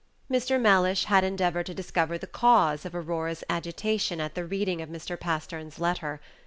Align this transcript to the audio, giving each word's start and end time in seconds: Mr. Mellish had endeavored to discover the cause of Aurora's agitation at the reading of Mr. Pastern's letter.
Mr. 0.31 0.59
Mellish 0.59 1.03
had 1.03 1.23
endeavored 1.23 1.67
to 1.67 1.75
discover 1.75 2.17
the 2.17 2.25
cause 2.25 2.85
of 2.85 2.95
Aurora's 2.95 3.43
agitation 3.51 4.19
at 4.19 4.33
the 4.33 4.47
reading 4.47 4.81
of 4.81 4.89
Mr. 4.89 5.15
Pastern's 5.15 5.77
letter. 5.77 6.19